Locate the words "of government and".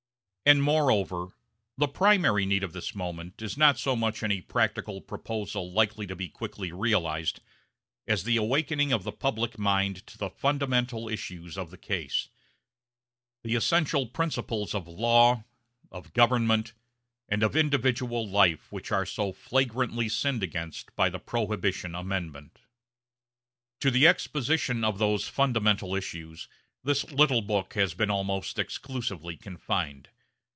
15.89-17.43